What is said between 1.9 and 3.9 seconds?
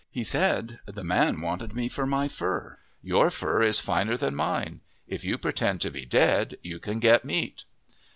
my fur. Your fur is